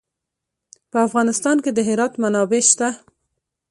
په 0.91 0.97
افغانستان 1.07 1.57
کې 1.63 1.71
د 1.73 1.79
هرات 1.87 2.13
منابع 2.21 2.61
شته. 2.71 2.89